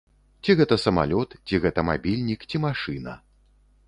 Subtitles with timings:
[0.45, 3.13] Ці гэта самалёт, ці гэта мабільнік, ці машына.